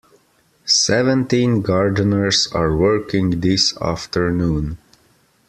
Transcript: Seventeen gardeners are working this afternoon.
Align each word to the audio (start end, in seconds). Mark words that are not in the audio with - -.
Seventeen 0.65 1.61
gardeners 1.61 2.47
are 2.51 2.75
working 2.75 3.39
this 3.39 3.77
afternoon. 3.77 4.79